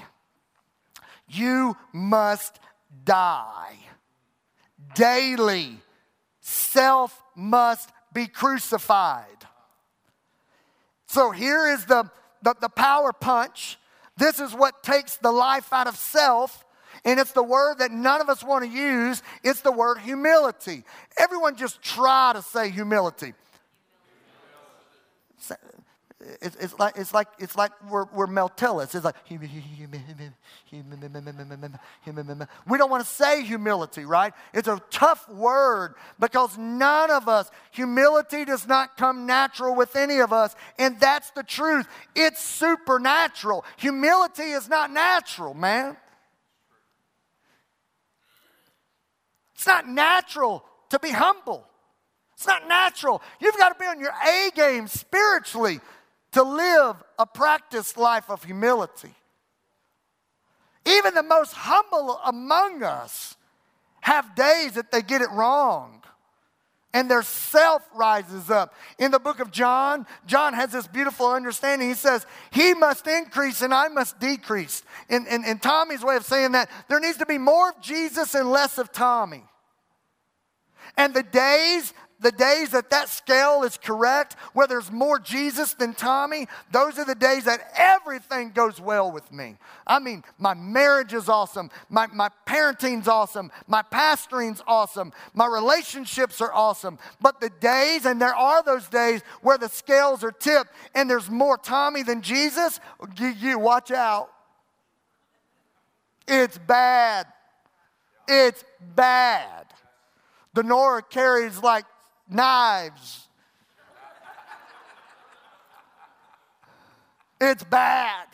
[1.29, 2.59] You must
[3.05, 3.77] die.
[4.95, 5.79] Daily,
[6.41, 9.27] self must be crucified.
[11.07, 12.11] So here is the
[12.47, 13.77] the, the power punch.
[14.17, 16.65] This is what takes the life out of self.
[17.05, 19.21] And it's the word that none of us want to use.
[19.43, 20.85] It's the word humility.
[21.19, 23.35] Everyone just try to say humility.
[26.41, 28.95] It's, it's, like, it's like, it's like we're, we're Meltilus.
[28.95, 29.37] It's like, we
[32.79, 34.33] don't want to say humility, right?
[34.53, 40.19] It's a tough word because none of us, humility does not come natural with any
[40.19, 40.57] of us.
[40.79, 41.87] And that's the truth.
[42.15, 43.65] It's supernatural.
[43.77, 45.97] Humility is not natural, man.
[49.55, 51.67] It's not natural to be humble.
[52.37, 53.23] It's not natural.
[53.41, 55.81] You've got to be on your A game spiritually
[56.37, 59.15] to live a practiced life of humility.
[60.85, 63.37] Even the most humble among us
[64.03, 66.03] have days that they get it wrong
[66.93, 68.75] and their self rises up.
[68.99, 71.89] In the book of John, John has this beautiful understanding.
[71.89, 74.83] He says, He must increase and I must decrease.
[75.09, 78.35] In, in, in Tommy's way of saying that, there needs to be more of Jesus
[78.35, 79.45] and less of Tommy.
[80.99, 85.93] And the days the days that that scale is correct, where there's more Jesus than
[85.93, 89.57] Tommy, those are the days that everything goes well with me.
[89.87, 96.41] I mean, my marriage is awesome, my, my parenting's awesome, my pastoring's awesome, my relationships
[96.41, 96.99] are awesome.
[97.21, 101.31] But the days, and there are those days where the scales are tipped and there's
[101.31, 102.81] more Tommy than Jesus,
[103.19, 104.31] you, you watch out.
[106.27, 107.27] It's bad.
[108.27, 109.67] It's bad.
[110.55, 111.85] Denora carries like
[112.29, 113.27] knives.
[117.41, 118.27] It's bad.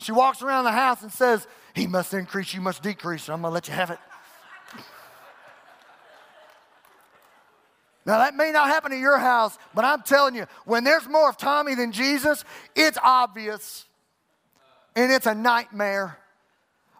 [0.00, 3.28] She walks around the house and says, He must increase, you must decrease.
[3.28, 3.98] I'm going to let you have it.
[8.06, 11.28] Now, that may not happen at your house, but I'm telling you, when there's more
[11.28, 12.42] of Tommy than Jesus,
[12.74, 13.84] it's obvious
[14.96, 16.18] and it's a nightmare.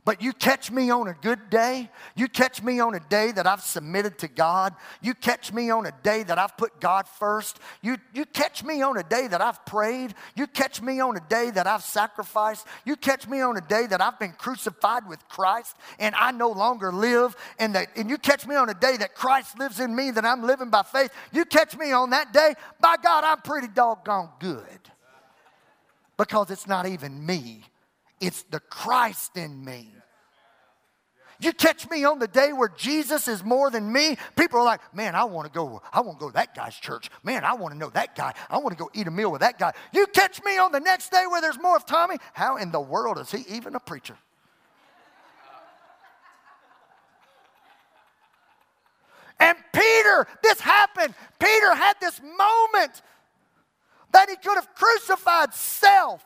[0.09, 3.47] But you catch me on a good day, you catch me on a day that
[3.47, 7.59] I've submitted to God, you catch me on a day that I've put God first,
[7.83, 11.21] you, you catch me on a day that I've prayed, you catch me on a
[11.29, 15.29] day that I've sacrificed, you catch me on a day that I've been crucified with
[15.29, 18.97] Christ and I no longer live, and, that, and you catch me on a day
[18.97, 22.33] that Christ lives in me, that I'm living by faith, you catch me on that
[22.33, 24.81] day, by God, I'm pretty doggone good.
[26.17, 27.63] Because it's not even me,
[28.23, 29.93] it's the Christ in me.
[31.41, 34.81] You catch me on the day where Jesus is more than me, people are like,
[34.93, 37.11] man, I want to go, I want to go to that guy's church.
[37.23, 38.35] Man, I want to know that guy.
[38.51, 39.73] I want to go eat a meal with that guy.
[39.93, 42.81] You catch me on the next day where there's more of Tommy, how in the
[42.81, 44.17] world is he even a preacher?
[49.41, 51.15] And Peter, this happened.
[51.39, 53.03] Peter had this moment
[54.13, 56.25] that he could have crucified self,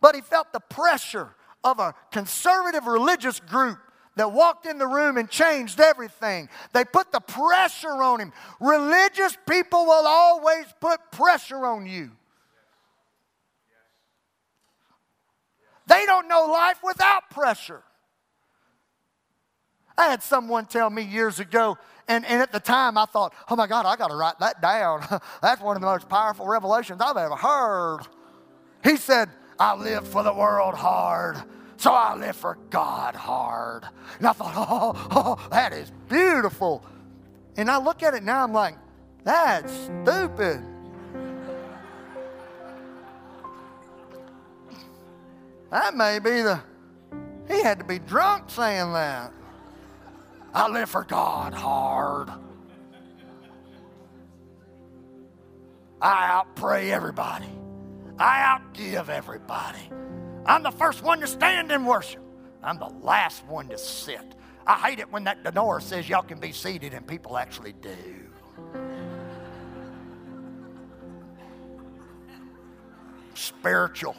[0.00, 3.78] but he felt the pressure of a conservative religious group
[4.16, 6.48] that walked in the room and changed everything.
[6.72, 8.32] They put the pressure on him.
[8.60, 12.10] Religious people will always put pressure on you.
[15.86, 17.82] They don't know life without pressure.
[19.96, 23.54] I had someone tell me years ago, and, and at the time I thought, oh
[23.54, 25.06] my God, I got to write that down.
[25.42, 28.00] That's one of the most powerful revelations I've ever heard.
[28.82, 31.36] He said, I live for the world hard
[31.84, 33.84] so I live for God hard.
[34.16, 36.82] And I thought, oh, oh, oh, that is beautiful.
[37.58, 38.78] And I look at it now, I'm like,
[39.22, 40.64] that's stupid.
[45.70, 46.58] That may be the,
[47.48, 49.30] he had to be drunk saying that.
[50.54, 52.30] I live for God hard.
[56.00, 57.50] I outpray everybody.
[58.18, 59.90] I outgive everybody.
[60.46, 62.22] I'm the first one to stand and worship.
[62.62, 64.34] I'm the last one to sit.
[64.66, 67.96] I hate it when that Denora says y'all can be seated and people actually do.
[73.34, 74.16] Spiritual.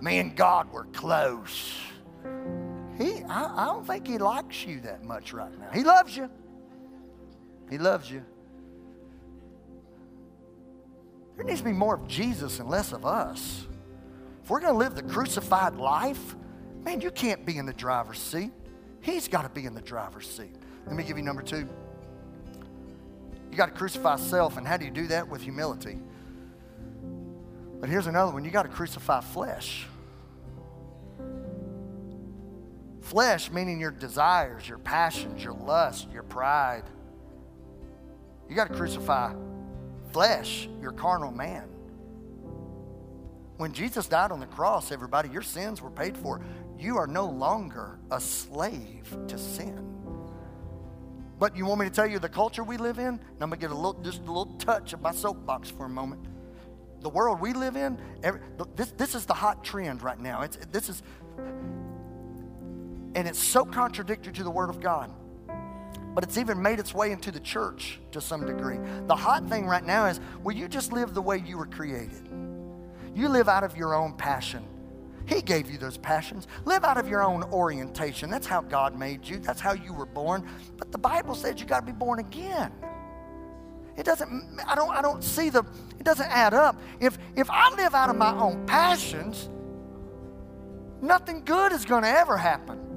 [0.00, 1.78] Me and God were close.
[2.96, 5.70] He, I, I don't think he likes you that much right now.
[5.72, 6.30] He loves you.
[7.68, 8.24] He loves you.
[11.36, 13.66] There needs to be more of Jesus and less of us.
[14.50, 16.34] We're going to live the crucified life,
[16.84, 18.50] man, you can't be in the driver's seat.
[19.00, 20.56] He's got to be in the driver's seat.
[20.86, 21.68] Let me give you number two.
[23.48, 25.28] You got to crucify self, and how do you do that?
[25.28, 26.00] With humility.
[27.78, 29.86] But here's another one you got to crucify flesh.
[33.02, 36.90] Flesh meaning your desires, your passions, your lust, your pride.
[38.48, 39.32] You got to crucify
[40.12, 41.68] flesh, your carnal man.
[43.60, 46.40] When Jesus died on the cross, everybody, your sins were paid for.
[46.78, 49.86] You are no longer a slave to sin.
[51.38, 53.20] But you want me to tell you the culture we live in?
[53.38, 56.24] I'm gonna get a little, just a little touch of my soapbox for a moment.
[57.02, 58.40] The world we live in, every,
[58.76, 60.40] this, this is the hot trend right now.
[60.40, 61.02] It's, this is,
[63.14, 65.12] and it's so contradictory to the Word of God.
[66.14, 68.78] But it's even made its way into the church to some degree.
[69.06, 72.29] The hot thing right now is will you just live the way you were created?
[73.20, 74.64] You live out of your own passion.
[75.26, 76.48] He gave you those passions.
[76.64, 78.30] Live out of your own orientation.
[78.30, 79.38] That's how God made you.
[79.38, 80.48] That's how you were born.
[80.78, 82.72] But the Bible says you got to be born again.
[83.98, 85.66] It doesn't I don't I don't see the
[85.98, 86.80] it doesn't add up.
[86.98, 89.50] If if I live out of my own passions,
[91.02, 92.89] nothing good is going to ever happen.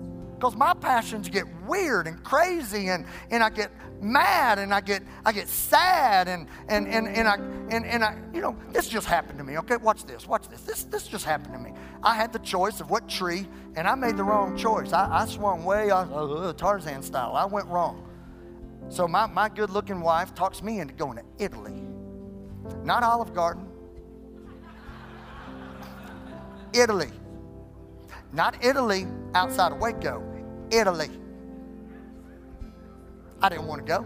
[0.44, 3.72] Because my passions get weird and crazy and and I get
[4.02, 7.36] mad and I get I get sad and and and, and I
[7.70, 9.58] and, and I you know this just happened to me.
[9.60, 10.60] Okay, watch this, watch this.
[10.64, 11.72] This this just happened to me.
[12.04, 14.92] I had the choice of what tree and I made the wrong choice.
[14.92, 17.38] I, I swung way uh, Tarzan style.
[17.38, 18.06] I went wrong.
[18.90, 21.82] So my, my good looking wife talks me into going to Italy.
[22.84, 23.66] Not Olive Garden.
[26.74, 27.12] Italy.
[28.34, 30.33] Not Italy outside of Waco.
[30.74, 31.10] Italy.
[33.42, 34.06] I didn't want to go.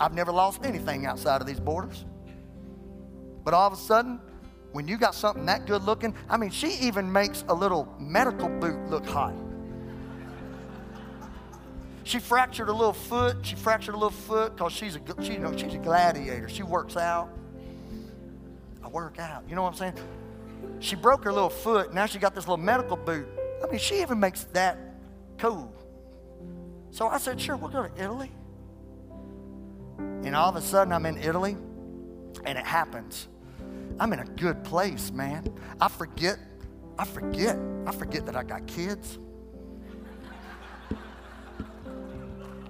[0.00, 2.04] I've never lost anything outside of these borders.
[3.44, 4.20] But all of a sudden,
[4.72, 8.48] when you got something that good looking, I mean, she even makes a little medical
[8.48, 9.34] boot look hot.
[12.04, 13.36] She fractured a little foot.
[13.42, 16.48] She fractured a little foot because she's a she, you know she's a gladiator.
[16.48, 17.28] She works out.
[18.82, 19.44] I work out.
[19.46, 19.94] You know what I'm saying?
[20.80, 21.92] She broke her little foot.
[21.92, 23.28] Now she got this little medical boot.
[23.62, 24.87] I mean, she even makes that
[25.38, 25.72] cool.
[26.90, 28.30] So I said, sure, we'll go to Italy.
[29.98, 31.56] And all of a sudden, I'm in Italy,
[32.44, 33.28] and it happens.
[34.00, 35.44] I'm in a good place, man.
[35.80, 36.38] I forget,
[36.98, 39.18] I forget, I forget that I got kids.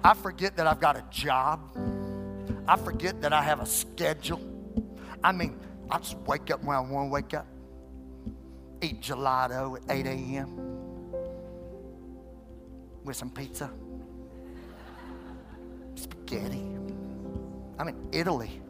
[0.03, 1.59] I forget that I've got a job.
[2.67, 4.41] I forget that I have a schedule.
[5.23, 5.59] I mean,
[5.89, 7.47] I just wake up when I want to wake up,
[8.81, 10.78] eat gelato at 8 a.m.
[13.03, 13.71] with some pizza,
[15.95, 16.65] spaghetti.
[17.77, 18.61] I'm in Italy.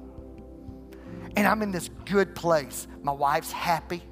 [1.36, 2.88] And I'm in this good place.
[3.02, 4.04] My wife's happy.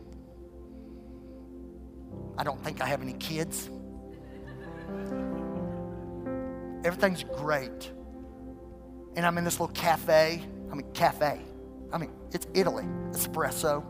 [2.38, 3.70] I don't think I have any kids.
[6.84, 7.92] Everything's great.
[9.16, 10.44] And I'm in this little cafe.
[10.72, 11.42] I mean, cafe.
[11.92, 13.84] I mean, it's Italy, espresso.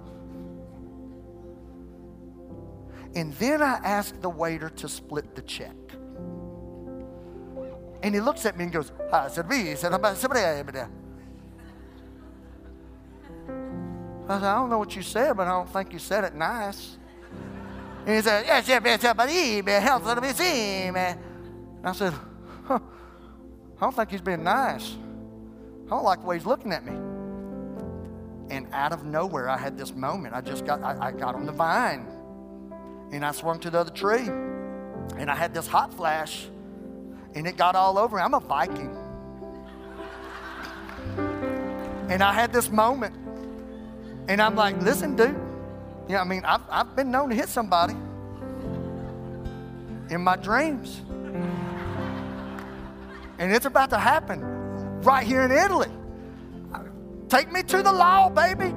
[3.15, 5.75] And then I ask the waiter to split the check.
[8.03, 9.47] And he looks at me and goes, ah, I said,
[14.29, 16.97] I don't know what you said, but I don't think you said it nice.
[18.05, 19.15] And he said, Yes, yes, yes, yes,
[21.83, 22.13] I said,
[22.65, 22.79] huh,
[23.77, 24.95] I don't think he's being nice.
[25.85, 26.93] I don't like the way he's looking at me.
[28.49, 30.33] And out of nowhere, I had this moment.
[30.33, 32.07] I just got, I, I got on the vine
[33.11, 34.27] and I swung to the other tree.
[35.17, 36.47] And I had this hot flash
[37.35, 38.17] and it got all over.
[38.17, 38.23] Me.
[38.23, 38.95] I'm a Viking.
[42.09, 43.15] And I had this moment.
[44.27, 45.35] And I'm like, listen, dude.
[46.07, 47.93] You know, I mean, I've, I've been known to hit somebody
[50.09, 51.01] in my dreams.
[53.39, 54.41] And it's about to happen
[55.01, 55.89] right here in Italy.
[57.29, 58.73] Take me to the law, baby.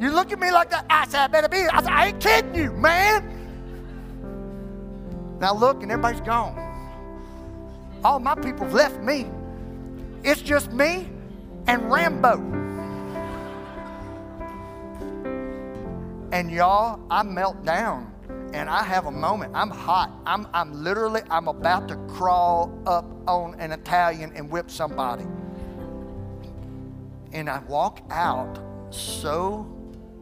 [0.00, 0.86] You look at me like that.
[0.88, 1.58] I said, I better be.
[1.58, 3.34] I said, I ain't kidding you, man.
[5.40, 6.67] Now look, and everybody's gone.
[8.04, 9.26] All my people have left me.
[10.22, 11.08] It's just me
[11.66, 12.58] and Rambo.
[16.32, 18.12] And y'all, I melt down
[18.52, 19.52] and I have a moment.
[19.54, 20.12] I'm hot.
[20.26, 25.26] I'm, I'm literally, I'm about to crawl up on an Italian and whip somebody.
[27.32, 28.58] And I walk out
[28.90, 29.66] so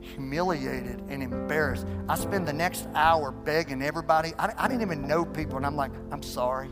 [0.01, 1.87] humiliated and embarrassed.
[2.09, 4.33] I spend the next hour begging everybody.
[4.39, 6.69] I, I didn't even know people, and I'm like, I'm sorry.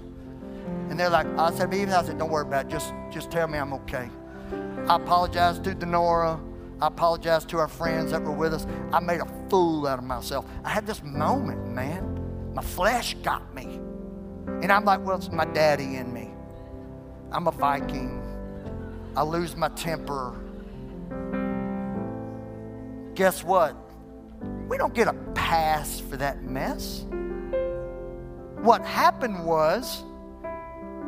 [0.91, 2.71] And they're like, I said, even I said, don't worry about it.
[2.71, 4.09] Just, just tell me I'm okay.
[4.89, 6.41] I apologize to Denora.
[6.81, 8.67] I apologize to our friends that were with us.
[8.93, 10.45] I made a fool out of myself.
[10.65, 12.53] I had this moment, man.
[12.55, 13.81] My flesh got me.
[14.47, 16.31] And I'm like, well, it's my daddy in me.
[17.33, 18.21] I'm a Viking.
[19.17, 20.35] I lose my temper.
[23.15, 23.77] Guess what?
[24.69, 27.07] We don't get a pass for that mess.
[28.61, 30.03] What happened was,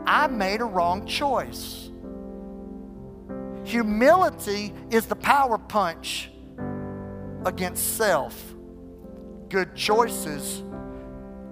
[0.06, 1.90] I made a wrong choice.
[3.64, 6.30] Humility is the power punch
[7.44, 8.54] against self.
[9.48, 10.62] Good choices,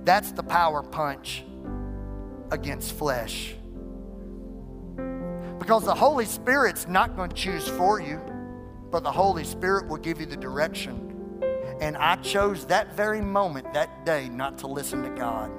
[0.05, 1.45] that's the power punch
[2.51, 3.57] against flesh.
[5.59, 8.21] Because the Holy Spirit's not going to choose for you,
[8.91, 11.41] but the Holy Spirit will give you the direction.
[11.81, 15.51] And I chose that very moment, that day, not to listen to God.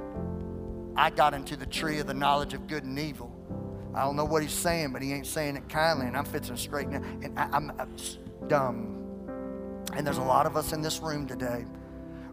[0.95, 3.31] I got into the tree of the knowledge of good and evil.
[3.93, 6.57] I don't know what he's saying, but he ain't saying it kindly, and I'm fixing
[6.57, 7.01] straight now.
[7.21, 7.71] And I, am
[8.47, 9.01] dumb.
[9.93, 11.65] And there's a lot of us in this room today.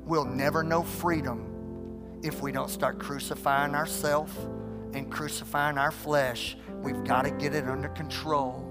[0.04, 4.36] We'll never know freedom if we don't start crucifying ourselves
[4.94, 6.56] and crucifying our flesh.
[6.82, 8.68] We've got to get it under control.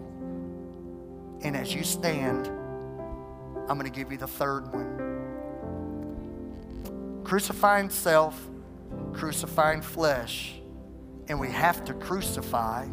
[1.43, 5.01] And as you stand, I'm going to give you the third one
[7.23, 8.49] crucifying self
[9.13, 10.59] crucifying flesh,
[11.27, 12.87] and we have to crucify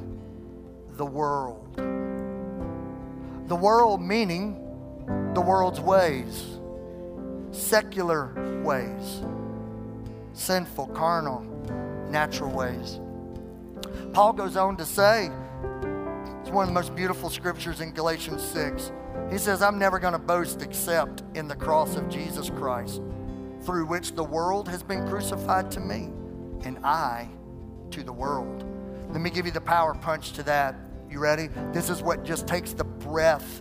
[0.92, 1.76] the world.
[3.48, 4.64] The world meaning
[5.34, 6.58] the world's ways,
[7.50, 9.22] secular ways,
[10.32, 11.42] sinful, carnal,
[12.10, 13.00] natural ways.
[14.12, 15.30] Paul goes on to say,
[16.40, 18.92] it's one of the most beautiful scriptures in Galatians 6.
[19.30, 23.02] He says, I'm never going to boast except in the cross of Jesus Christ,
[23.68, 26.08] through which the world has been crucified to me,
[26.64, 27.28] and I
[27.90, 28.64] to the world.
[29.10, 30.74] Let me give you the power punch to that.
[31.10, 31.50] You ready?
[31.74, 33.60] This is what just takes the breath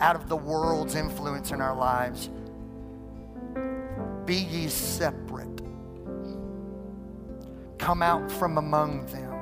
[0.00, 2.28] out of the world's influence in our lives.
[4.24, 5.60] Be ye separate.
[7.78, 9.35] Come out from among them.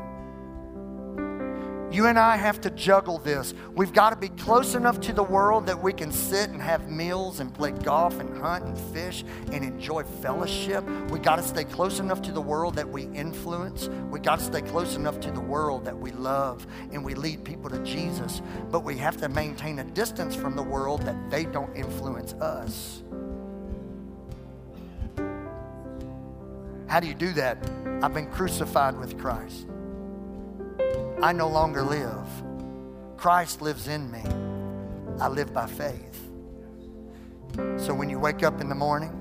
[1.90, 3.54] You and I have to juggle this.
[3.74, 6.90] We've got to be close enough to the world that we can sit and have
[6.90, 10.84] meals and play golf and hunt and fish and enjoy fellowship.
[11.10, 13.88] We got to stay close enough to the world that we influence.
[14.10, 17.44] We got to stay close enough to the world that we love and we lead
[17.44, 18.42] people to Jesus.
[18.70, 23.04] But we have to maintain a distance from the world that they don't influence us.
[26.88, 27.58] How do you do that?
[28.02, 29.66] I've been crucified with Christ.
[31.22, 32.26] I no longer live.
[33.16, 34.22] Christ lives in me.
[35.20, 36.20] I live by faith.
[37.76, 39.12] So when you wake up in the morning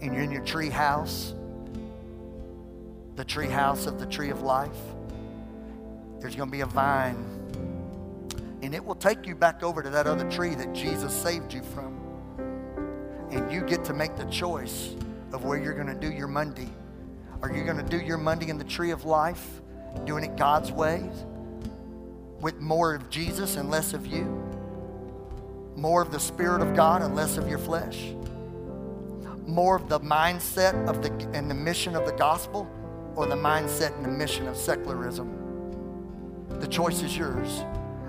[0.00, 1.34] and you're in your tree house,
[3.16, 4.76] the tree house of the tree of life,
[6.20, 7.16] there's going to be a vine.
[8.62, 11.62] And it will take you back over to that other tree that Jesus saved you
[11.62, 11.98] from.
[13.30, 14.94] And you get to make the choice
[15.32, 16.68] of where you're going to do your Monday.
[17.42, 19.60] Are you going to do your Monday in the tree of life?
[20.04, 21.24] Doing it God's ways,
[22.40, 24.24] with more of Jesus and less of you,
[25.76, 28.12] more of the Spirit of God and less of your flesh,
[29.46, 32.70] more of the mindset of the and the mission of the gospel,
[33.14, 35.32] or the mindset and the mission of secularism.
[36.60, 37.64] The choice is yours.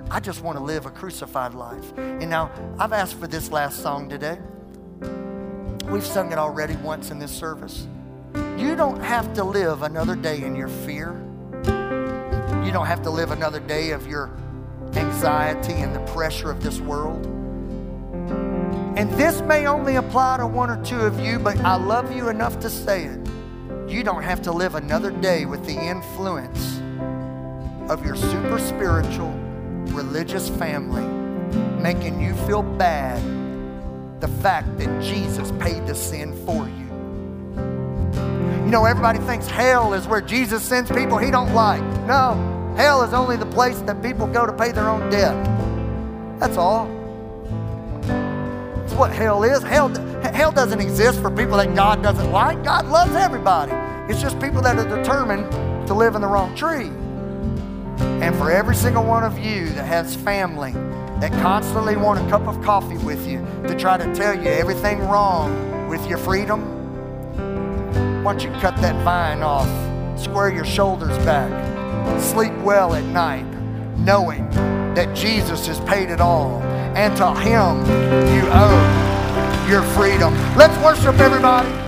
[0.10, 1.98] I just want to live a crucified life.
[1.98, 4.40] And now I've asked for this last song today.
[5.90, 7.88] We've sung it already once in this service.
[8.58, 11.22] You don't have to live another day in your fear
[12.68, 14.30] you don't have to live another day of your
[14.94, 17.26] anxiety and the pressure of this world.
[18.98, 22.28] And this may only apply to one or two of you, but I love you
[22.28, 23.20] enough to say it.
[23.88, 26.80] You don't have to live another day with the influence
[27.90, 29.32] of your super spiritual,
[29.94, 31.06] religious family
[31.82, 33.22] making you feel bad
[34.20, 36.88] the fact that Jesus paid the sin for you.
[38.66, 41.82] You know, everybody thinks hell is where Jesus sends people he don't like.
[42.06, 45.36] No, hell is only the place that people go to pay their own debt.
[46.40, 46.86] That's all.
[48.04, 49.64] That's what hell is.
[49.64, 49.90] Hell,
[50.22, 52.64] hell doesn't exist for people that God doesn't like.
[52.64, 53.74] God loves everybody.
[54.12, 55.52] It's just people that are determined
[55.88, 56.92] to live in the wrong tree.
[58.22, 60.74] And for every single one of you that has family
[61.20, 65.00] that constantly want a cup of coffee with you to try to tell you everything
[65.00, 66.62] wrong with your freedom,
[68.24, 69.68] why don't you cut that vine off?
[70.20, 71.77] Square your shoulders back.
[72.20, 73.46] Sleep well at night,
[73.98, 74.50] knowing
[74.96, 76.62] that Jesus has paid it all.
[76.96, 77.86] And to Him
[78.34, 80.34] you owe your freedom.
[80.56, 81.87] Let's worship, everybody.